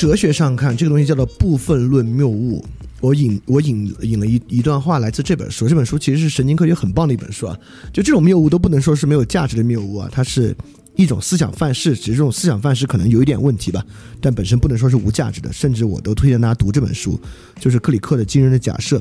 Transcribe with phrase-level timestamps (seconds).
[0.00, 2.64] 哲学上看，这个东西叫做部分论谬误。
[3.02, 5.68] 我引我引引了一一段话，来自这本书。
[5.68, 7.54] 这本书其实是神经科学很棒的一本书啊。
[7.92, 10.56] 就这种谬误都不能说是没有价值的谬误啊，它是
[10.96, 13.84] 一种思想范式，只是这种思想范式可能有一点问题吧，
[14.22, 15.52] 但本身不能说是无价值的。
[15.52, 17.20] 甚至我都推荐大家读这本书，
[17.58, 18.96] 就是克里克的《惊人的假设》。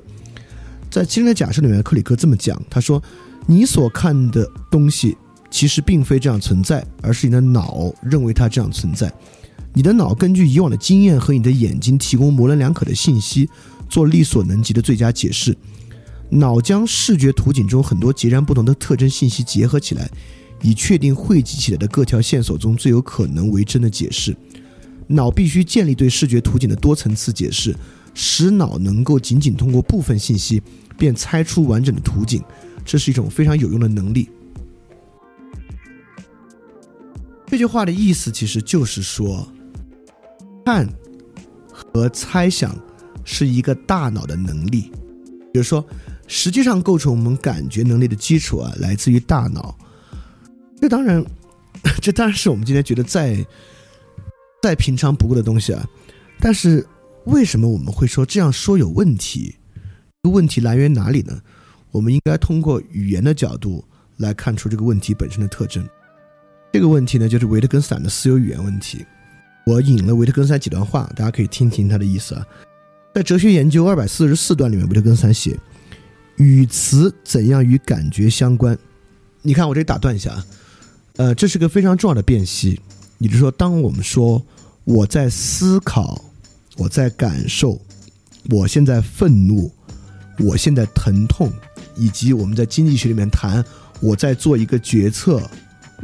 [0.91, 3.01] 在《惊人的假设》里面，克里克这么讲，他说
[3.47, 5.15] ：“你所看的东西
[5.49, 9.09] 其实并非这样存在，而是你的脑认为它这样存在。
[9.73, 13.49] 你的脑根据以往的经验和你的眼睛提供模棱两可的信息。”
[13.89, 15.57] 做力所能及的最佳解释，
[16.29, 20.07] 脑将视觉图景中很多截然不同的特征信息结合起来，
[20.61, 24.37] 以确定汇集起来的各条线索中最有可能为真的解释。
[25.07, 27.75] 脑必须建立对视觉图景的多层次解释，
[28.13, 30.61] 使脑能够仅仅通过部分信息
[30.95, 32.43] 便猜出完整的图景，
[32.85, 34.29] 这是一种非常有用的能力。
[37.47, 39.51] 这句话的意思其实就是说，
[40.69, 40.87] 看
[41.71, 42.77] 和猜想。
[43.25, 44.91] 是一个大脑的能力，
[45.53, 45.85] 比如说，
[46.25, 49.77] 实际上构成我们感觉能力的基础啊，来自于大脑。
[50.81, 51.23] 这当然，
[52.01, 53.45] 这当然是我们今天觉得再
[54.63, 55.87] 再平常不过的东西啊。
[56.39, 56.83] 但是，
[57.25, 59.55] 为什么我们会说这样说有问题？
[60.23, 61.39] 问题来源哪里呢？
[61.91, 63.85] 我们应该通过语言的角度
[64.17, 65.87] 来看出这个问题本身的特征。
[66.73, 69.05] 这个问题呢，就是维特根斯坦的私有语言问题。
[69.69, 72.43] 我引了维特根斯坦几段话，大家可以听听他的意思啊。
[73.13, 75.55] 在哲学研究二百四十四段里面，维特根斯坦写
[76.37, 78.75] ：“语词怎样与感觉相关？”
[79.43, 80.45] 你看，我这里打断一下啊，
[81.17, 82.79] 呃，这是个非常重要的辨析。
[83.19, 84.43] 也就是说，当我们说
[84.85, 86.19] 我在思考、
[86.77, 87.79] 我在感受、
[88.49, 89.71] 我现在愤怒、
[90.39, 91.53] 我现在疼痛，
[91.95, 93.63] 以及我们在经济学里面谈
[93.99, 95.47] 我在做一个决策，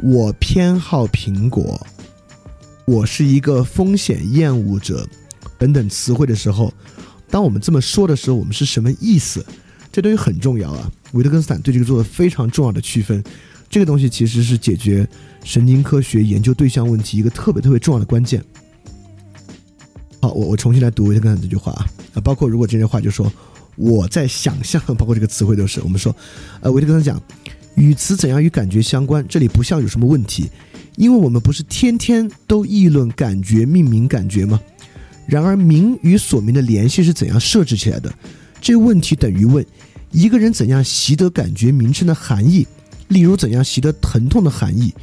[0.02, 1.84] 我偏好苹果，
[2.86, 5.06] 我是一个风险厌恶者
[5.58, 6.72] 等等词汇的时候。
[7.28, 9.44] 当我们这么说的时候，我们是什么意思？
[9.90, 10.90] 这东西很重要啊！
[11.12, 13.22] 维特根斯坦对这个做了非常重要的区分。
[13.68, 15.06] 这个东西其实是解决
[15.42, 18.40] 神经科学研究对象问题一个特别特别重要的关键。
[20.20, 23.30] 好，我我重新来读维特根斯坦这句话啊，啊，包括如果这些话就说
[23.74, 26.14] 我在想象，包括这个词汇都是我们说，
[26.60, 27.22] 呃，维特根斯坦讲
[27.74, 30.48] 语词怎样与感觉相关，这里不像有什么问题，
[30.96, 34.60] 因为我们不是天天都议论感觉命名感觉吗？
[35.26, 38.12] 然而，名与所名的联系是怎样设置起来的？
[38.60, 39.64] 这个问题等于问
[40.10, 42.66] 一个人怎样习得感觉名称的含义，
[43.08, 44.94] 例如怎样习得疼痛的含义。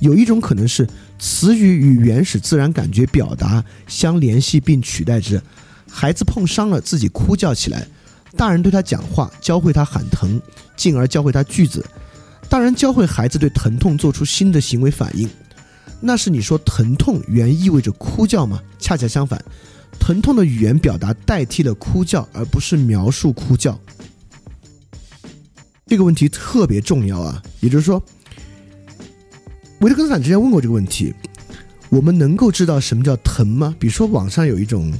[0.00, 0.86] 有一种可能是
[1.18, 5.40] 词语与原始自然感觉表达相联系并取代之。
[5.90, 7.86] 孩子碰伤了，自己哭叫起来，
[8.36, 10.40] 大人对他讲话，教会他喊疼，
[10.76, 11.84] 进而教会他句子。
[12.48, 15.28] 大人教会孩子对疼痛做出新的行为反应。
[16.00, 18.62] 那是你说疼痛原意味着哭叫吗？
[18.78, 19.42] 恰恰相反，
[19.98, 23.78] 疼痛的语言表达代替了哭叫，而不是描述哭叫。
[25.86, 27.42] 这个问题特别重要啊！
[27.60, 28.02] 也就是说，
[29.80, 31.12] 维特根斯坦之前问过这个问题：
[31.88, 33.74] 我们能够知道什么叫疼吗？
[33.78, 34.92] 比如说，网上有一种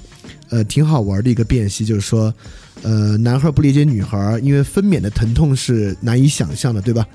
[0.51, 2.35] 呃挺好玩的一个辨析，就是说，
[2.83, 7.07] 呃，男孩不理解女孩，因为分娩的疼痛是难以想象的，对吧？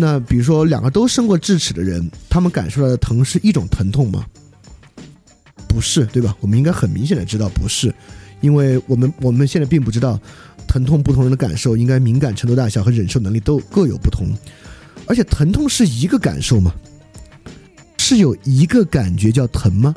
[0.00, 4.24] 那比如说，两个都生过智齿的人，他们感受到的疼是一种疼痛吗？
[5.66, 6.36] 不是，对吧？
[6.40, 7.92] 我们应该很明显的知道不是，
[8.40, 10.18] 因为我们我们现在并不知道
[10.68, 14.28] 疼痛不同人的感受应该敏感程度大小和忍受能力都各有不同，
[15.06, 16.72] 而且疼痛是一个感受吗？
[17.98, 19.92] 是有一个感觉叫疼吗？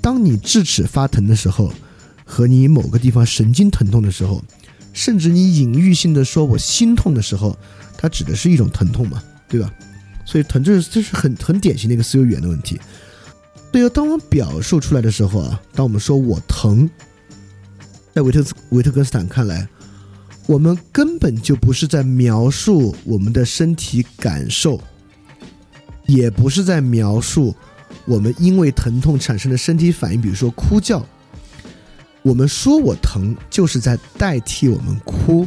[0.00, 1.70] 当你智齿发疼的时候，
[2.24, 4.42] 和你某个地方神经疼痛的时候，
[4.92, 7.56] 甚至你隐喻性的说我心痛的时候。
[8.02, 9.70] 它指的是一种疼痛嘛，对吧？
[10.24, 12.80] 所以疼这是这是很很典型的一个思维语言的问题。
[13.70, 16.88] 对啊，当我表述出来的时候啊，当我们说我疼，
[18.14, 19.68] 在维特斯维特根斯坦看来，
[20.46, 24.80] 我们根本就不是在描述我们的身体感受，
[26.06, 27.54] 也不是在描述
[28.06, 31.04] 我们因为疼痛产生的身体反应，比如说哭叫。
[32.22, 35.46] 我们说我疼，就是在代替我们哭。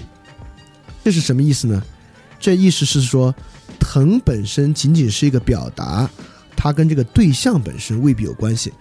[1.04, 1.84] 这是什么意思呢？
[2.40, 3.34] 这意思是说，
[3.80, 6.10] 疼本身仅仅是一个表达，
[6.56, 8.72] 它跟这个对象本身未必有关系。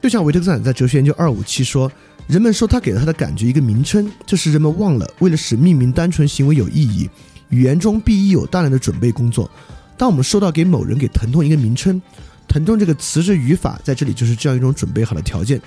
[0.00, 1.90] 就像维特根斯坦在《哲学研究二五七》说，
[2.26, 7.10] 人们说他给了他的感觉一个名称，这是人们忘了，为了使命名单纯行为有意义，
[7.48, 9.50] 语言中必有大量的准备工作。
[9.98, 12.00] 当我们说到给某人给疼痛一个名称，
[12.48, 15.60] 疼痛这个词是语法在这里就是这样一种准备好的条件，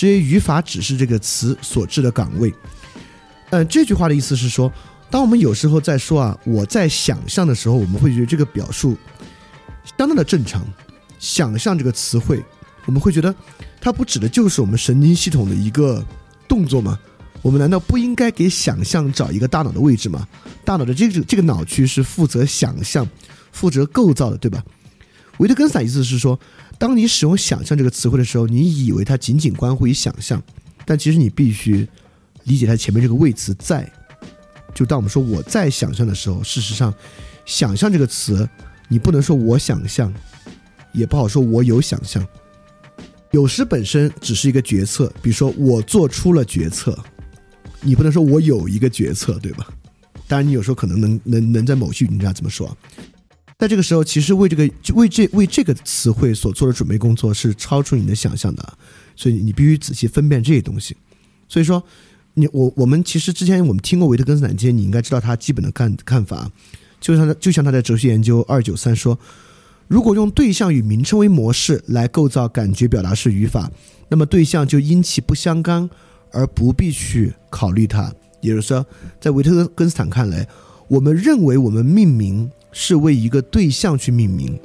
[0.00, 2.50] 这些语法只是这个词所置的岗位。
[3.50, 4.72] 嗯，这句话的意思是说。
[5.10, 8.96] 当我们有时候在说啊，我在想象的时候，我们会觉得这个表述
[9.98, 10.64] 相当的正常。
[11.18, 12.42] 想象这个词汇，
[12.86, 13.34] 我们会觉得
[13.78, 16.02] 它不指的就是我们神经系统的一个
[16.48, 16.98] 动作吗？
[17.42, 20.26] 我们难道不应该给想象找一个大脑的位置吗？
[20.64, 23.06] 大脑的这个这个脑区是负责想象、
[23.52, 24.64] 负责构造的，对吧？
[25.40, 26.38] 维特根斯坦意思是说，
[26.78, 30.40] 当你使用“想象”这个词汇的时候，你以为它仅仅关乎于想象，
[30.84, 31.88] 但其实你必须
[32.44, 33.90] 理解它前面这个谓词“在”。
[34.74, 36.92] 就当我们说我在想象的时候，事实上
[37.46, 38.46] ，“想象”这个词，
[38.86, 40.12] 你不能说我想象，
[40.92, 42.24] 也不好说我有想象。
[43.30, 46.98] 有时本身只是一个决策，比如说我做出了决策。
[47.80, 49.66] 你不能说我有一个决策，对吧？
[50.28, 52.76] 当然，你有时候可能能能能在某些语境下这么说。
[53.60, 58.78] 在这个时候，其实为这个为这为这个词汇所做的准备工作是超出你的想象的，
[59.14, 60.96] 所以你必须仔细分辨这些东西。
[61.46, 61.80] 所以说，
[62.34, 66.50] 你我我们其实之前我们听过维特根斯坦这些，你应该知道他基本的看看法。
[67.00, 69.18] 就像就像他在哲学研究二九三说，
[69.86, 73.70] 如果用对象与名称为模式来构造感觉表达式语法，
[74.08, 75.88] 那么对象就因其不相干。
[76.32, 78.08] 而不必去考虑它，
[78.40, 78.86] 也就是说，
[79.20, 80.46] 在维特根斯坦看来，
[80.86, 84.58] 我们认为我们命名是为一个对象去命名。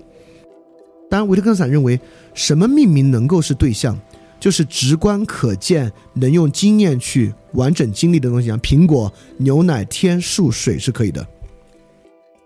[1.10, 2.00] 当然，维特根斯坦认为，
[2.34, 4.00] 什么命名能够是对象，
[4.40, 11.26] 就是直观可见、能用经验去完整经历的东西，像苹果、牛奶、天、树、水是可以的。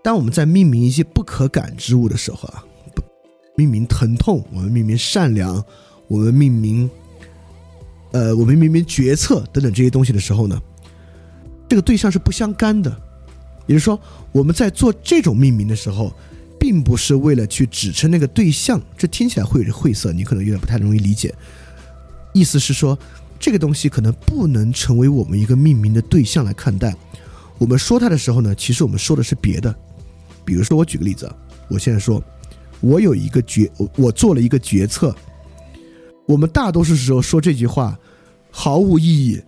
[0.02, 2.64] 当我们在命名一些不可感之物的时候啊，
[3.56, 5.62] 命名疼痛，我们命名善良，
[6.08, 6.88] 我们命名。
[8.12, 10.60] 呃，我们命名决策等等这些东西的时候呢，
[11.68, 12.90] 这个对象是不相干的，
[13.70, 14.00] 也就是说，
[14.32, 16.12] 我们在做这种命名的时候，
[16.58, 21.32] 并不是为了去指称那个对象，这听起来会有点晦涩，你可能有点不太容易理解。
[22.34, 22.98] 意思是说，
[23.38, 26.92] 这个东西可能不能成为我们一个命名的对象来看待。
[27.58, 29.72] 我们说它的时候呢，其实我们说的是别的。
[30.44, 31.32] 比如说，我举个例子，
[31.68, 32.20] 我现在说，
[32.80, 35.14] 我有一个决，我做了一个决策。
[36.26, 37.96] 我们大多数时候说这句话
[38.50, 39.40] 毫无意义，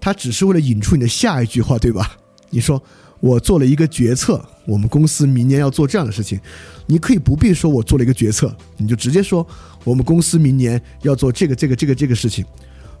[0.00, 2.16] 它只是为了引出你的下一句话，对吧？
[2.48, 2.82] 你说
[3.20, 6.40] 我做了一个决策，我们公司明年要做这样的事情，
[6.86, 9.46] 你可以不必说我做了一个决策，你就直接说
[9.84, 12.44] 我们公司明年要做这个这个这个这个事情。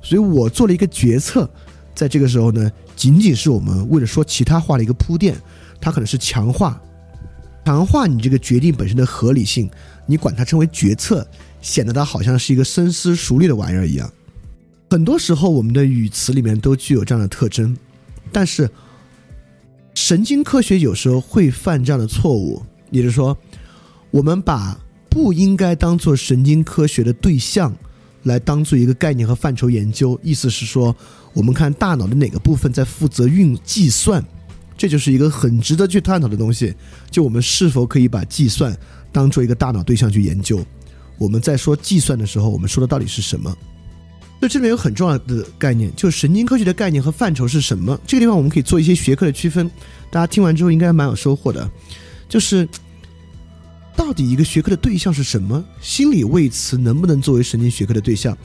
[0.02, 1.48] 所以我做了一个决策，
[1.94, 5.36] 在这个时候呢，仅仅是我们为了说其他话的一个铺垫，
[5.80, 6.80] 它可能是强化
[7.64, 9.68] 强化你这个决定本身的合理性，
[10.06, 11.26] 你管它称为决策。
[11.62, 14.08] 显得它好像是一个深思熟虑的玩意儿一样。
[14.88, 17.76] 很多时候，我们的语词里面都具有这样的特征，
[18.30, 18.70] 但是
[19.96, 23.36] 神经科学有时候会犯这样的错误，也就是说，
[24.10, 27.74] 我们把不应该当做神经科学的对象
[28.24, 30.20] 来当做一个概念和范畴研究。
[30.22, 30.94] 意思是说，
[31.32, 34.22] 我们看大脑的哪个部分在负责运计算，
[34.76, 36.74] 这就是一个很值得去探讨的东西。
[37.10, 38.76] 就我们是否可以把计算
[39.10, 40.62] 当做一个大脑对象去研究？
[41.16, 43.56] 我们在说计算的时候，我们说的到底是什么？
[44.38, 47.98] 所以这里面有很重要的概念，就是神经科学的概念和范畴是什么？
[48.06, 49.70] 这个地方我们可以做一些学科的区分。
[50.10, 51.68] 大家听完之后应该蛮有收获的。
[52.28, 52.68] 就是
[53.96, 55.64] 到底一个学科的对象是什么？
[55.80, 58.36] 心理位词能不能作为神经学科的对象？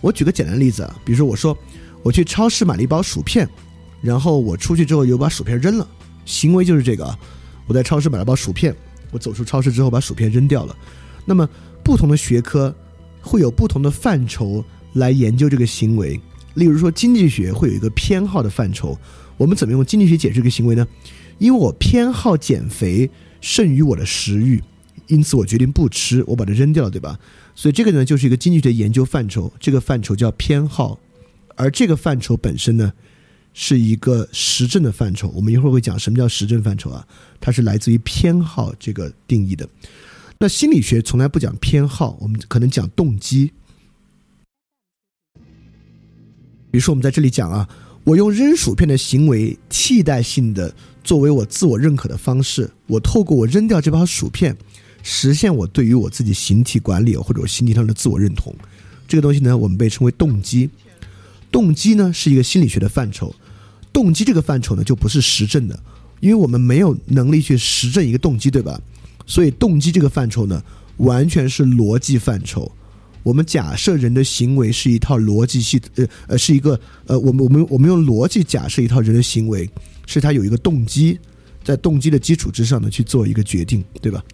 [0.00, 1.56] 我举个简单例子啊，比如说我说
[2.02, 3.48] 我去超市买了一包薯片，
[4.02, 5.88] 然后我出去之后又把薯片扔了，
[6.24, 7.18] 行为就是这个啊。
[7.66, 8.76] 我在超市买了包薯片，
[9.10, 10.76] 我走出超市之后把薯片扔掉了，
[11.24, 11.48] 那么。
[11.80, 12.74] 不同的学科
[13.22, 14.62] 会有不同的范畴
[14.98, 16.20] 来研究这个行为。
[16.54, 18.98] 例如说，经济学会有一个偏好的范畴。
[19.36, 20.86] 我们怎么用经济学解释这个行为呢？
[21.38, 23.08] 因为我偏好减肥
[23.40, 24.60] 胜于我的食欲，
[25.06, 27.16] 因此我决定不吃，我把它扔掉了，对吧？
[27.54, 29.52] 所以这个呢，就是一个经济学研究范畴。
[29.60, 30.98] 这个范畴叫偏好，
[31.54, 32.92] 而这个范畴本身呢，
[33.54, 35.28] 是一个实证的范畴。
[35.28, 37.06] 我们一会儿会讲什么叫实证范畴啊？
[37.40, 39.68] 它是来自于偏好这个定义的。
[40.40, 43.52] 那心理学从来不讲偏好，我们可能讲动机。
[46.70, 47.68] 比如说，我们在这里讲啊，
[48.04, 54.56] 我用扔薯片的行为替代性的作为我自我认可的方式，我透过我扔掉这包薯片，
[55.02, 58.54] 实现我对于我自己形体管理或者我形体上的自我认同。
[59.06, 60.68] 这个东西呢，我们被称为动机。
[61.50, 63.34] 动机呢是一个心理学的范畴，
[63.92, 65.78] 动机这个范畴呢就不是实证的，
[66.20, 68.78] 因为我们没有能力去实证一个动机，对吧？
[69.26, 70.62] 所以，动机这个范畴呢，
[70.98, 72.70] 完全是逻辑范畴。
[73.28, 79.68] 我们假设人的行为是一套逻辑系，呃呃，是一个呃，我们我们我们用逻辑假设一套人的行为，
[80.06, 81.20] 是他有一个动机，
[81.62, 84.24] 在动机的基础之上呢去做一个决定，对吧？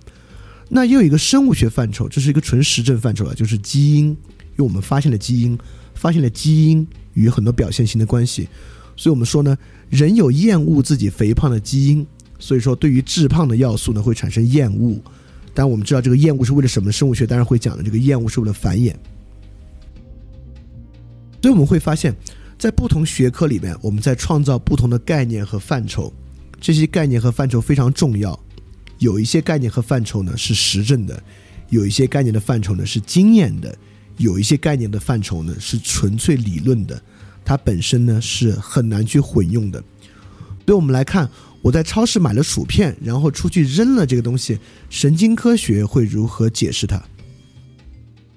[0.68, 5.58] 那又有一个生物学范畴，这是一个纯实证范畴了，就是基因，因为我们发现了基因，
[5.96, 8.48] 发现了基因与很多表现型的关系，
[8.96, 9.58] 所以我们说呢，
[9.90, 12.06] 人有厌恶自己肥胖的基因。
[12.38, 15.00] 所以说，对于致胖的要素呢，会产生厌恶。
[15.54, 16.90] 但我们知道，这个厌恶是为了什么？
[16.90, 18.92] 生物学当然会讲的，这个厌恶是为了繁衍。
[21.40, 22.14] 所以我们会发现，
[22.58, 26.12] 在不同学科里面，我们在创造不同的概念和范畴。
[26.60, 28.38] 这些概念和范畴非常重要。
[28.98, 31.22] 有一些概念和范畴呢是实证的，
[31.68, 33.76] 有一些概念的范畴呢是经验的，
[34.16, 37.00] 有一些概念的范畴呢是纯粹理论的。
[37.44, 39.78] 它本身呢是很难去混用的。
[40.64, 41.28] 所以我们来看，
[41.64, 44.58] 我在超市买了薯片，然后出去扔了这个东西，
[44.90, 47.02] 神经科学会如何解释它？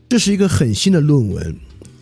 [0.07, 1.53] 这是一个很新的论文。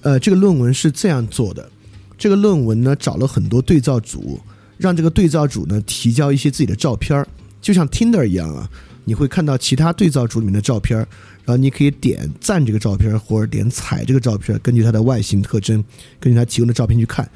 [0.01, 1.67] 呃，这个论文是这样做的：
[2.15, 4.39] 这个论文呢找了很多对照组，
[4.77, 7.27] 让这个对照组呢提交一些自己的照片儿，
[7.59, 8.69] 就像 Tinder 一样啊，
[9.03, 11.07] 你会看到其他对照组里面的照片儿，
[11.43, 15.83] 然后你可以点赞这个照片儿，或者点踩这个照片儿，根据它的外形特征，
[16.19, 17.27] 根据它提供的照片去看，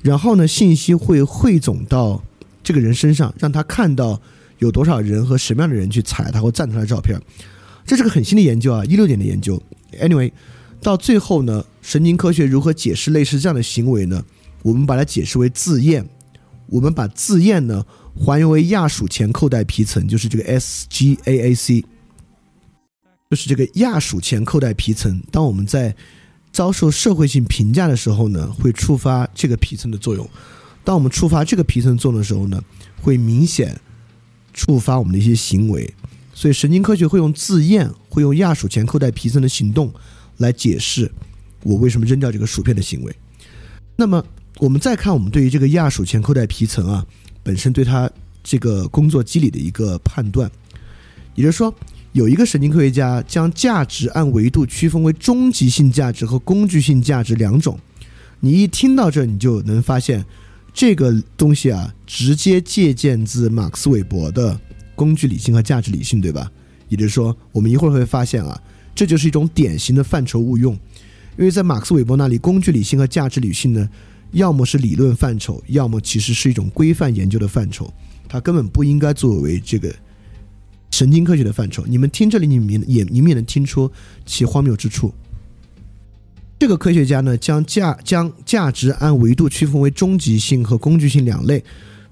[0.00, 2.24] 然后呢，信息会汇总到
[2.66, 4.20] 这个人身上，让他看到
[4.58, 7.16] 有多少人和什么样的人去踩他或赞他的照片。
[7.86, 9.62] 这是个很新的研究啊，一六年的研究。
[10.00, 10.32] Anyway。
[10.82, 14.22] 到最后呢，神经科学如何解释类似这样的行为呢？
[14.62, 16.06] 我们把它解释为自厌。
[16.66, 21.82] 我们把自厌呢还原为亚属前扣带皮层，就是这个 SGAAC，
[23.30, 25.20] 就是这个亚属前扣带皮层。
[25.32, 25.96] 当我们在
[26.52, 30.28] 遭受社会性评价的时候呢，会触发这个皮层的作用。
[30.86, 32.62] 当我们触发这个皮层作用的时候呢，
[33.02, 33.78] 会明显
[34.54, 35.92] 触发我们的一些行为。
[36.32, 39.92] 所以神经科学会用自厌，会用亚属前扣带皮层的行动。
[40.38, 41.10] 来解释
[41.62, 43.16] 我为什么扔掉这个薯片的行为。
[43.96, 44.22] 那么，
[44.58, 47.06] 我们再看我们对于这个亚属前扣带皮层啊
[47.42, 48.10] 本身对它
[48.44, 50.50] 这个工作机理的一个判断，
[51.34, 51.74] 也就是说，
[52.12, 57.78] 有一个神经科学家将价值按维度区分为终极性价值和工具性价值两种。
[58.40, 60.22] 你一听到这，你就能发现
[60.76, 64.60] 这个东西啊，直接借鉴自马克思韦伯的
[64.94, 66.52] 工具理性和价值理性，对吧？
[66.90, 68.62] 也就是说，我们一会儿会发现啊。
[68.94, 70.74] 这就是一种典型的范畴误用，
[71.38, 73.88] 因为在马克思韦伯那里，工具理性和价值理性呢，
[74.32, 77.90] 要么是理论范畴，要么其实是一种规范研究的范畴，
[78.28, 79.94] 它根本不应该作为这个
[80.90, 81.86] 神经科学的范畴。
[81.86, 83.90] 你们听这里，你们也你们也能听出
[84.26, 85.10] 其荒谬之处。
[86.58, 91.62] 这个科学家呢，将价将价值按维度区分为终极性和工具性两类，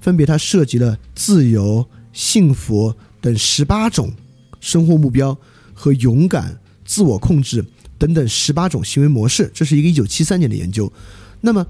[0.01, 4.13] 分别它涉及了自由、幸福等十八种
[4.61, 5.37] 生活目标
[5.73, 6.59] 和勇敢。
[6.85, 7.65] 自我控制
[7.97, 10.93] 等等十八种行为模式，这是一个一九七三年的研究。
[11.41, 11.67] 那么，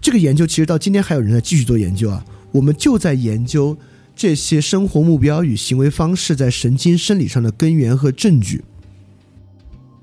[0.00, 2.24] 这个研究其实到今天还有人在继续做研究啊。
[2.50, 3.78] 我们就在研究
[4.16, 8.64] 这些生活目标与行为方式在神经生理上的根源和证据。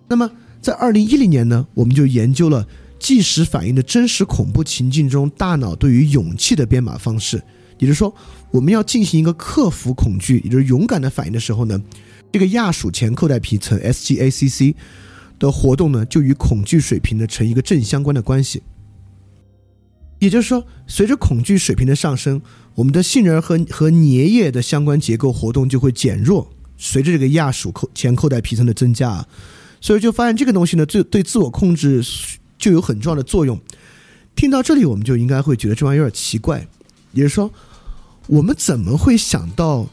[0.07, 0.31] 那么，
[0.61, 2.67] 在二零一零年呢，我们就研究了
[2.99, 7.41] 即时反应的真实恐怖情境中大脑对于勇气的编码方式。
[7.79, 8.13] 也就是说，
[8.51, 11.81] 我们要进行一个克服恐惧，也就是勇敢的反应的时候呢。
[12.31, 14.75] 这个亚属前扣带皮层 （SGACC）
[15.39, 18.61] 的活动呢，就与恐惧水平呢成一个正相关的关系。
[20.19, 22.39] 也就是说，随着恐惧水平的上升，
[22.75, 26.51] 我们的杏仁和和粘液的相关结构活动就会减弱。
[26.77, 29.27] 随着这个亚属扣前扣带皮层的增加，啊
[29.81, 32.01] 所以就发现这个东西呢，对对自我控制
[32.57, 33.59] 就有很重要的作用。
[34.35, 36.65] 听到这里，我们就应该会觉得这玩意儿有点奇怪。
[37.11, 37.51] 也就是说，
[38.27, 39.85] 我们怎么会想到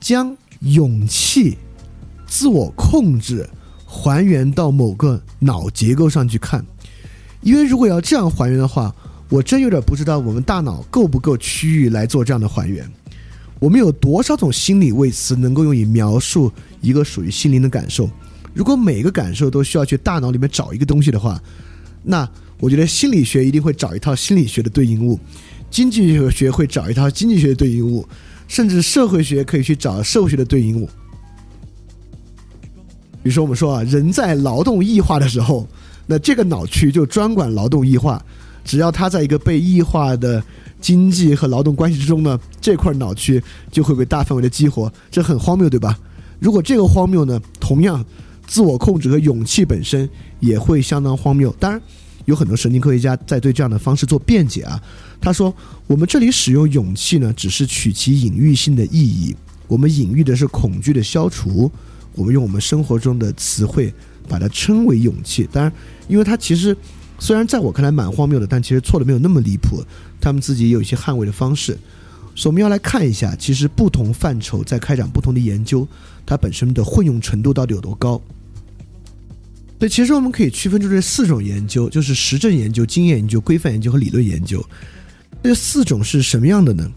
[0.00, 1.58] 将勇气？
[2.26, 3.48] 自我控制
[3.84, 6.64] 还原到某个脑结构上去看，
[7.42, 8.92] 因为如果要这样还原的话，
[9.28, 12.90] 我真有点不知道我们大脑够不够区域来做这样的还原。
[13.60, 16.50] 我们有多少种心理位词能够用以描述
[16.80, 18.08] 一个属于心灵的感受？
[18.54, 21.38] 如果每个感受都需要去大脑里面找一个东西的话，
[22.02, 22.26] 那
[22.60, 25.18] 我觉得心理学一定会找一套心理学的对应物，
[25.70, 28.06] 经济学会找一套经济学的对应物，
[28.46, 30.88] 甚至社会学可以去找社会学的对应物。
[33.22, 35.66] 比如说，我们说啊，人在劳动异化的时候，
[36.06, 38.24] 那这个脑区就专管劳动异化。
[38.64, 40.42] 只要它在一个被异化的
[40.80, 44.90] 经济和劳动关系之中呢，这块脑区就会被大范围的激活。
[45.10, 45.98] 这很荒谬，对吧？
[46.38, 48.02] 如果这个荒谬呢，同样，
[48.46, 50.08] 自我控制和勇气本身
[50.40, 51.54] 也会相当荒谬。
[51.58, 51.80] 当然，
[52.24, 54.80] 有很多神经科学家在对这样的方式做辩解啊。
[55.20, 55.54] 他说，
[55.86, 59.34] 我们这里使用勇气呢，只是取其隐喻性的意义，
[59.66, 61.70] 我们隐喻的是恐惧的消除。
[62.14, 63.92] 我们用我们生活中的词汇
[64.28, 65.72] 把它称为勇气，当然，
[66.06, 66.76] 因为它其实
[67.18, 69.82] 虽然在我看来蛮荒谬的，但其实错的没有那么离谱。
[70.20, 71.76] 他们自己也有一些捍卫的方式，
[72.34, 75.86] 所以我们要来看一下，其实不同范畴在开展不同的研究，
[76.24, 78.20] 它本身的混用程度到底有多高。
[79.78, 84.64] 对，其实我们可以区分出这四种研究，就是实证研究、经验研究、规范研究和理论研究。
[85.42, 86.90] 这四种是什么样的呢？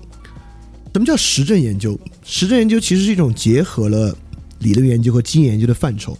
[0.94, 2.00] 什么叫实证研究？
[2.24, 4.18] 实证研究其实是一种结合了。
[4.60, 6.18] 理论研究和经验研究的范畴，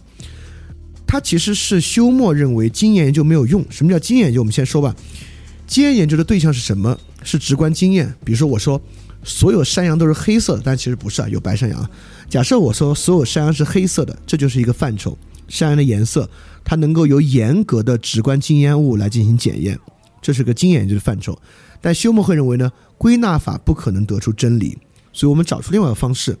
[1.04, 3.64] 它其实是休谟认为经验研究没有用。
[3.68, 4.40] 什么叫经验研究？
[4.40, 4.94] 我们先说吧。
[5.66, 6.96] 经验研究的对象是什么？
[7.24, 8.14] 是直观经验。
[8.24, 8.80] 比如说，我说
[9.24, 11.90] 所有山羊都是黑色的，但其实不是啊，有白山羊。
[12.28, 15.18] 假设我说所有山羊是黑色的，这就是一个范畴。
[15.48, 16.28] 山羊的颜色，
[16.64, 19.78] 它能够由严格的直观经验物来进行检验，
[20.22, 21.36] 这是个经验研究的范畴。
[21.80, 24.76] 但休谟会认为呢，归纳法不可能得出真理，
[25.12, 26.36] 所以我们找出另外一个方式。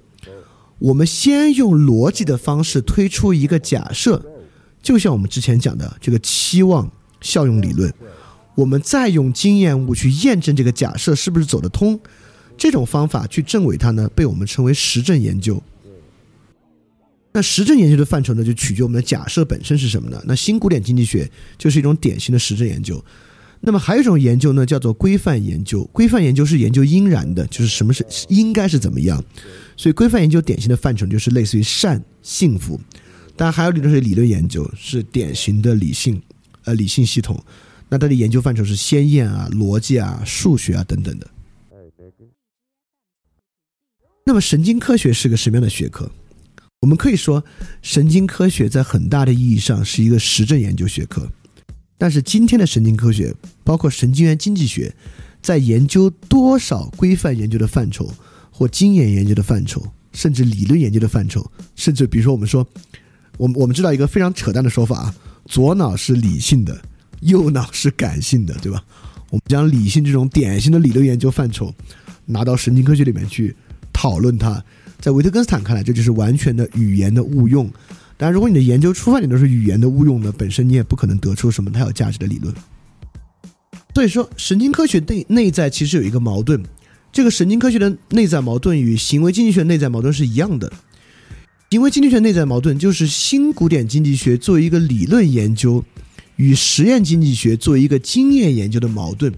[0.78, 4.24] 我们先用逻辑的方式推出一个假设，
[4.80, 6.88] 就像我们之前讲的这个期望
[7.20, 7.92] 效用理论，
[8.54, 11.98] 我们再用经验物去验证这个假设是不是走得通。
[12.56, 15.62] 这种方法去证伪它呢，被我们称为实证研究。
[17.38, 20.20] 那实证研究的范畴呢，就取决我们的假设本身是什么呢？
[20.26, 23.00] 那新古典经济学就是一种典型的实证研究。
[23.60, 25.84] 那么还有一种研究呢，叫做规范研究。
[25.92, 29.24] 规范研究是研究应然的，就是什么是应该是怎么样。
[29.76, 32.80] 所以规范研究典型的范畴就是类似于善、幸福。
[33.36, 36.20] 当然还有一种是理论研究，是典型的理性，
[36.64, 37.40] 呃，理性系统。
[37.88, 41.30] 那它的研究范畴是先验啊、逻辑啊、数学啊等等的。
[44.26, 46.10] 那么神经科学是个什么样的学科？
[46.80, 47.44] 我们可以说，
[47.82, 51.28] 神经科学在很大的意义上是一个实证研究学科。
[51.96, 54.94] 但是今天的神经科学，包括神经元经济学，
[55.42, 58.08] 在研究多少规范研究的范畴，
[58.52, 62.64] 或经验研究的范畴，甚至理论研究的范畴，甚至比如说我们说，
[63.36, 65.14] 我们我们知道一个非常扯淡的说法啊，
[65.46, 66.80] 左脑是理性的，
[67.22, 68.84] 右脑是感性的，对吧？
[69.30, 71.74] 我们将理性这种典型的理论研究范畴，
[72.26, 73.56] 拿到神经科学里面去
[73.92, 74.64] 讨论它。
[75.00, 77.70] 在维特根斯坦看来，这就是完全的语言的误用。
[78.16, 82.52] 当然，如果你的研究出发点都是语言的误用呢，本身你也不可能得出什么太有价值的理论。
[83.94, 86.60] 所以说，神经科学内内在其实有一个矛盾，
[87.12, 90.72] 这个神经科学的内在矛盾与行为经济学内在矛盾是一样的。
[91.70, 95.84] 行为经济学内在矛盾就是新古典经济学作为一个理论研究，
[96.36, 99.32] 与实验经济学作为一个经验研究的矛盾。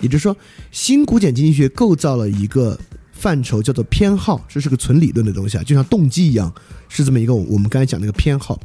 [0.00, 0.36] 也就是说，
[0.70, 2.78] 新古典经济学构造了一个。
[3.16, 6.52] 范畴叫做偏好，这是个纯理论的东西啊，就像动机一样，
[6.88, 8.60] 是这么一个我们刚才讲那个偏好。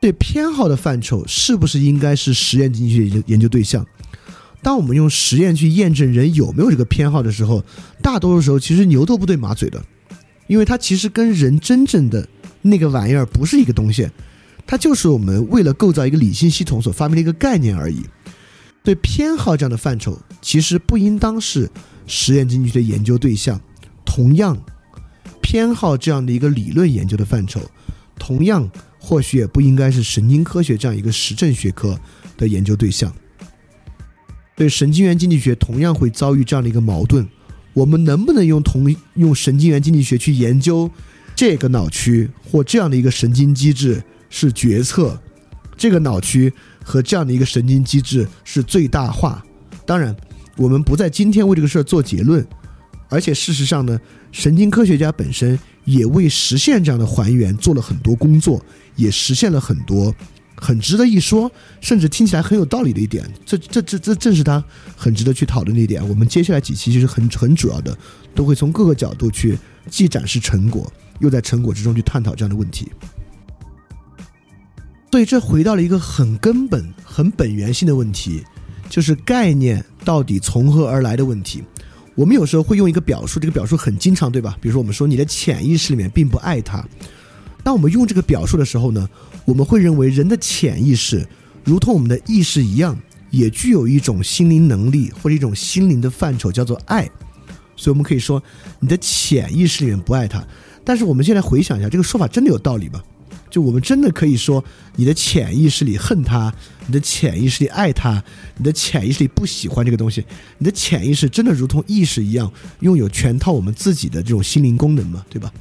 [0.00, 3.86] 对偏好的范畴，是不是应该是实验经济学研究对象？
[4.60, 7.64] 当我们用实验去验证人有没有这个偏好的时候，
[8.02, 9.84] 大多数时候其实牛头不对马嘴的，
[10.46, 12.26] 因为它其实跟人真正的
[12.62, 14.10] 那个玩意儿不是一个东西，
[14.66, 18.02] 它就是我们为了构造一个理性系统所发明的一个概念而已。
[18.82, 21.70] 对偏好这样的范畴，其实不应当是。
[22.06, 23.60] 实验经济学的研究对象，
[24.04, 24.56] 同样
[25.40, 27.60] 偏好这样的一个理论研究的范畴，
[28.18, 31.98] 同样或许也不应该是神经科学这样一个实证学科
[32.36, 33.12] 的研究对象。
[34.56, 37.26] 对神经元经济学同样会遭遇这样的一个矛盾：
[37.72, 40.90] 我们能不能用同用神经元经济学去研究
[41.34, 45.20] 这个脑区或这样的一个神经机制是决策，
[45.76, 46.52] 这个脑区
[46.84, 49.44] 和这样的一个神经机制是最大化？
[49.86, 50.14] 当然。
[50.56, 52.46] 我们不在今天为这个事儿做结论，
[53.08, 58.64] 而且事实上呢，神经科学家本身也为实现这样的还原做了很多工作，
[58.96, 60.14] 也实现了很多
[60.56, 63.28] 很值得一说，甚至听起来很有道理的一点。
[63.44, 64.62] 这这这这正是他
[64.96, 66.06] 很值得去讨论的一点。
[66.08, 67.96] 我们接下来几期其实很很主要的，
[68.34, 69.58] 都会从各个角度去
[69.90, 72.90] 既展示成果，又在成果之中去探讨这样的问题。
[75.10, 78.42] 所以这回到了一个很根本、很本源性的问题。
[78.94, 81.64] 就是概念到底从何而来的问题。
[82.14, 84.56] 我们有时候会用一个表述，这个表述很经常，对吧？
[84.60, 86.86] 比如说，我们说你的潜意识里面并不爱他。
[87.64, 89.10] 当我们用这个表述的时候呢，
[89.46, 91.26] 我们会认为人的潜意识
[91.64, 92.96] 如同我们的意识一样，
[93.30, 97.02] 也具有一种心灵能力或者一种心灵的范畴，叫做爱。
[97.74, 98.40] 所以我们可以说，
[98.78, 100.46] 你的潜意识里面不爱他。
[100.84, 103.02] 但是我们现在回想一下，这个说法真的有道理吗？
[103.50, 106.54] 就我们真的可以说，你的潜意识里恨他，
[106.86, 108.22] 你的潜意识里爱他，
[108.56, 110.24] 你的潜意识里不喜欢这个东西，
[110.58, 115.24] 你的潜意识真的如同意识一样，拥有全套我们自己的这种心灵功能吗？
[115.30, 115.52] 对吧？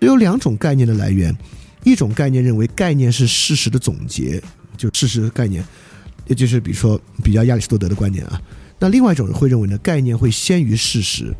[0.00, 1.36] 有两种概念的来源，
[1.84, 4.42] 一种概念认为概念是事实的总结，
[4.76, 5.62] 就事实的概念，
[6.26, 8.40] 也就是比如说比较亚里士多德的观点啊。
[8.78, 11.34] 那另外一种人会认为呢，概念会先于事实，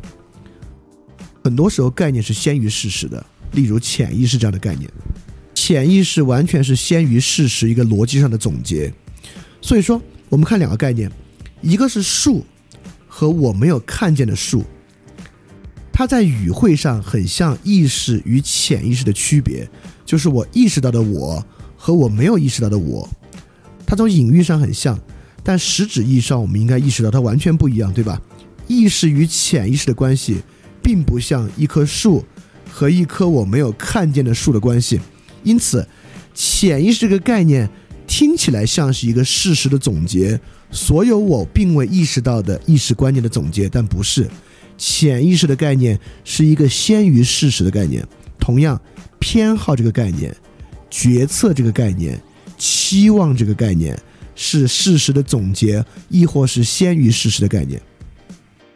[1.43, 4.91] 很多时候概念是先于事实的，例如潜意识这样的概念。
[5.69, 8.91] 潜意识完全是先于事实一个逻辑上的总结，
[9.61, 11.11] 所以说我们看两个概念，
[11.61, 12.43] 一个是树
[13.07, 14.63] 和我没有看见的树，
[15.93, 19.69] 它在语汇上很像意识与潜意识的区别，
[20.03, 21.45] 就是我意识到的我
[21.77, 23.07] 和我没有意识到的我，
[23.85, 24.99] 它从隐喻上很像，
[25.43, 28.19] 但实质意义上我们应该意识到它完全不一样，对吧？
[28.67, 30.37] 意识与潜意识的关系，
[30.81, 32.25] 并不像一棵树
[32.67, 34.99] 和一棵我没有看见的树的关系。
[35.43, 35.87] 因此，
[36.33, 37.69] 潜意识这个概念
[38.07, 40.39] 听起来像是一个事实的总结，
[40.71, 44.29] 所有我并未意识到的意识观念的总结，但不是。
[44.77, 48.01] 潜意识的概念是一个先于事实的概念。
[48.39, 48.81] 同样，
[49.19, 50.33] 偏好这个概念、
[50.89, 52.17] 决策这个概念、
[52.57, 54.01] 期望这个概念
[54.35, 57.81] 是事实的总结，亦或是先于事实的概念。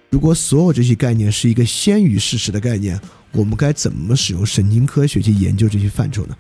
[0.10, 3.00] 如果所有这些概念是一个先于事实的概念，
[3.32, 6.36] 我们该怎么使用神经科学去研究这些范畴呢？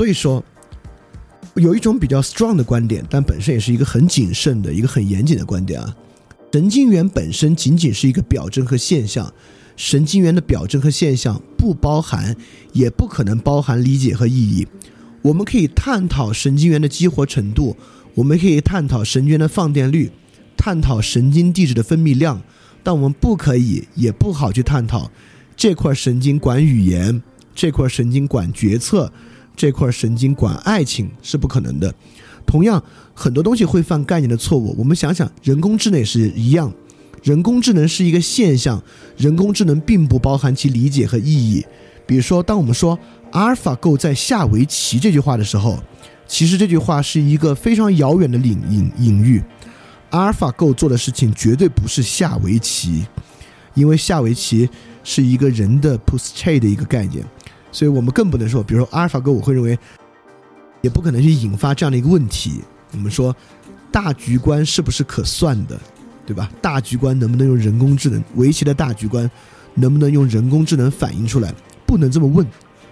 [0.00, 0.42] 所以说，
[1.56, 5.94] 有一种比较 strong 的观点，但本身也是一个很谨慎的一个很严谨的观点啊。
[6.54, 9.30] 神经元本身仅仅是一个表征和现象，
[9.76, 12.34] 神经元的表征和现象不包含，
[12.72, 14.66] 也不可能包含理解和意义。
[15.20, 17.76] 我们可以探讨神经元的激活程度，
[18.14, 20.10] 我们可以探讨神经元的放电率，
[20.56, 22.40] 探讨神经递质的分泌量，
[22.82, 25.10] 但我们不可以，也不好去探讨
[25.54, 27.22] 这块神经管语言，
[27.54, 29.12] 这块神经管决策，
[29.60, 31.94] 这块神经管爱情是不可能的。
[32.46, 34.74] 同样，很多东西会犯概念的错误。
[34.78, 36.72] 我们想想，人工智能也是一样，
[37.22, 38.82] 人工智能是一个现象，
[39.18, 41.62] 人工智能并不包含其理解和意义。
[42.06, 42.98] 比如说，当我们说
[43.32, 45.78] 阿尔法狗在下围棋这句话的时候，
[46.26, 49.42] 其实这句话是一个非常遥远的领隐隐喻。
[50.08, 53.04] 阿尔法狗做的事情绝对不是下围棋，
[53.74, 54.66] 因为下围棋
[55.04, 57.22] 是一个人的 p o s t c h a 的一个概念，
[57.72, 59.78] 所以我们更不能说，比如说阿尔法狗，我会认为。
[60.82, 62.62] 也不可能去引发这样的一个问题。
[62.92, 63.36] 我们说，
[63.92, 65.78] 大局观是不是可算的，
[66.24, 66.50] 对吧？
[66.62, 68.24] 大局观能不能用人工智能？
[68.36, 69.30] 围棋的大局观
[69.74, 71.52] 能不能用人工智能反映出来？
[71.84, 72.46] 不能这么问，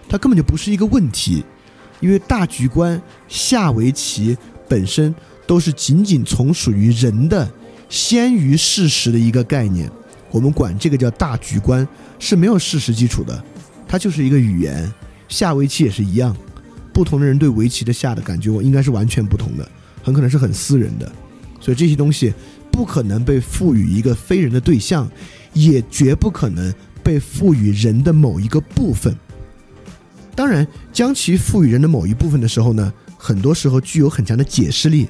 [0.07, 1.43] 它根本就不是一个问题。
[2.01, 4.37] 因为大局观下围棋
[4.69, 5.15] 本身
[5.47, 7.51] 都是仅仅从属于人的
[7.89, 9.91] 先于事实的一个概念。
[10.31, 11.89] 我们管这个叫大局观，
[12.19, 13.43] 是没有事实基础的，
[13.89, 14.93] 它就是一个语言。
[15.29, 16.37] 下围棋也是一样。
[16.93, 19.69] 不同的人对围棋的下的感觉，我应该是完全不同的，
[20.03, 21.11] 很可能是很私人的，
[21.61, 22.35] 所以这些东西
[22.73, 25.09] 不可能被赋予一个非人的对象，
[25.53, 26.75] 也绝不可能
[27.05, 29.17] 被赋予人的某一个部分。
[30.35, 35.07] 当然，将其赋予人的某一部分的时候呢，很多时候具有很强的解释力。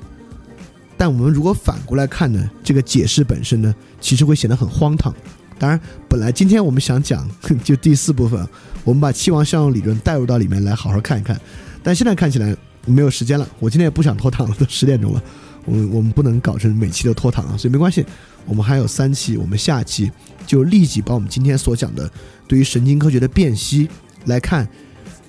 [0.97, 5.14] 但我们如果反过来看呢，这个解释本身呢，其实会显得很荒唐。
[5.59, 7.29] 当然，本来今天我们想讲
[7.64, 8.47] 就第四部分，
[8.85, 11.38] 我们把期望效用理论带入到里面来，好好看一看。
[11.83, 15.23] 但现在看起来没有时间了，我今天也不想拖堂了，都十点钟了，
[15.64, 18.05] 我们 我们不能搞成每期都拖堂啊，所以没关系，
[18.47, 20.11] 我们还有三期，我们下期
[20.47, 22.11] 就立即把我们今天所讲的
[22.47, 23.88] 对于神经科学的辨析
[24.27, 24.68] 来看，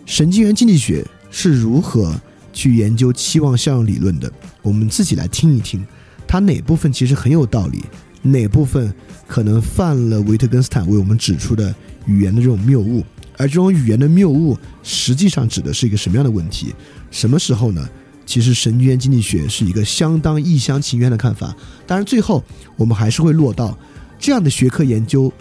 [0.06, 2.14] 神经元经济学是如何
[2.54, 5.86] 去研究期望效应理论的，我们自己来听一听，
[6.28, 7.84] 它哪部分其实很有道理，
[8.22, 8.94] 哪部分
[9.28, 11.74] 可能犯了维特根斯坦为我们指出的
[12.06, 13.04] 语言的这种谬误。
[13.38, 16.76] 而这种语言的谬误，实际上指的是一个什么样的问题？
[17.10, 17.88] 什么时候呢？
[18.26, 21.56] 其实神经元经济学是一个相当一厢情愿的看法。
[21.88, 22.44] 当然，最后
[22.76, 23.76] 我们还是会落到
[24.20, 25.34] 这样的学科研究，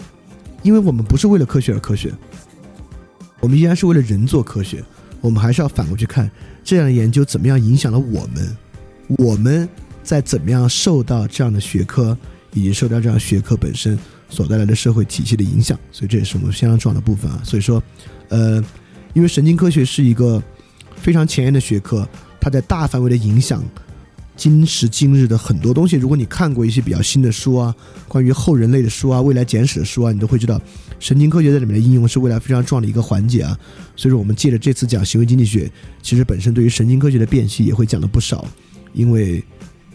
[0.62, 2.10] 因为我们不是为了科学而科学，
[3.40, 4.82] 我们依然是为了人做科学。
[5.20, 6.30] 我们还是要反过去看
[6.64, 8.56] 这样的研究怎么样影响了我们，
[9.18, 9.68] 我们
[10.02, 12.16] 在怎么样受到这样的学科
[12.58, 13.98] 以及受到这样学科本身。
[14.30, 17.40] 所带来的社会体系的影响，所以这也是我们相当重要的部分啊。
[17.42, 17.82] 所以说，
[18.28, 18.62] 呃，
[19.14, 20.42] 因为神经科学是一个
[20.96, 22.06] 非常前沿的学科，
[22.38, 23.64] 它在大范围的影响
[24.36, 25.96] 今时今日的很多东西。
[25.96, 27.74] 如果你看过一些比较新的书啊，
[28.06, 30.60] 关于后人类的书啊、未来简史的书啊，你都会知道，
[31.00, 33.58] 神经科学在里面的应用是未来非常重要的一个环节啊。
[33.96, 38.46] 所以说，我们借着这次讲行为经济学，其实本身对于神经科学的辨析也会讲的不少，
[38.92, 39.42] 因为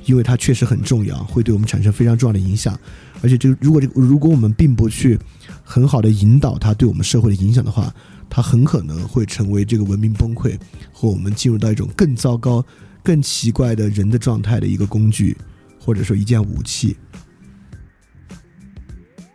[0.06, 2.78] 因为它确实很重要，会对我们产生非常重要的影响。
[3.22, 5.18] 而且，这如果这个如果我们并不去
[5.64, 7.94] 很好的引导它对我们社会的影响的话，
[8.30, 10.58] 它很可能会成为这个文明崩溃
[10.92, 12.66] 和我们进入到一种更糟糕、
[13.02, 15.38] 更奇怪的人的状态的一个工具，
[15.80, 16.98] 或者说一件武器。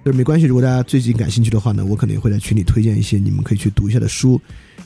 [0.04, 4.40] 就是没关系，如果大家最近感兴趣的话呢，我可能也会在群里推荐一些你们可以去读一下的书，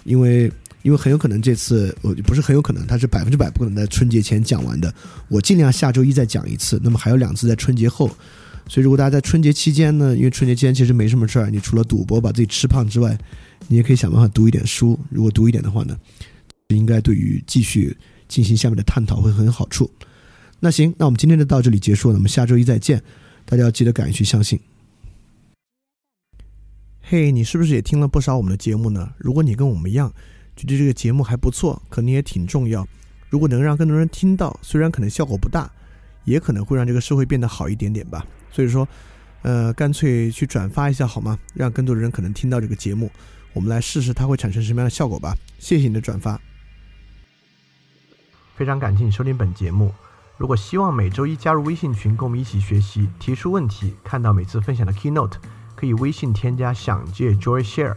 [0.05, 0.51] 因为
[0.83, 4.93] 因为很有可能这次我不是很有可能，它是百分之百不可能在春节前讲完的。
[5.29, 8.11] 我尽量下周一再讲一次，那么还有两次在春节后。
[8.69, 13.19] 所以，如果大家在春节期间呢，因为春节期间其实没什么事儿，你除了赌博把自己吃胖之外，
[13.67, 14.99] 你也可以想办法读一点书。
[15.11, 15.99] 如果读一点的话呢，
[16.69, 17.97] 应该对于继续
[18.29, 19.91] 进行下面的探讨会很有好处。
[20.61, 23.03] 那行，那我们今天就到这里结束了，我们下周一再见。
[23.45, 24.59] 大家要记得敢于去相信。
[27.01, 29.13] 嘿，你是不是也听了不少我们的节目呢？
[29.19, 30.11] 如果你跟我们一样
[30.57, 32.87] 觉得这个节目还不错，可能也挺重要。
[33.31, 35.71] 如果能让更多人听到，虽然可能效果不大，
[36.25, 38.25] 也可能会让这个社会变得好一点点吧。
[38.51, 38.87] 所以说，
[39.43, 41.39] 呃，干脆去转发一下好吗？
[41.55, 43.11] 让更多的人可能听到这个节目，
[43.55, 45.35] 我们来试试它会产生什么样的效果吧。
[45.59, 46.41] 谢谢你的转发。
[48.55, 49.93] 非常感谢你收听本节目。
[50.37, 55.35] 如果希望每周一加入微信群，跟我们一起学习，提出问题，看到每次分享的 keynote，
[55.75, 57.97] 可以微信添加“想借 Joy Share”，